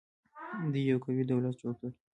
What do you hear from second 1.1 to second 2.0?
دولت جوړ کړ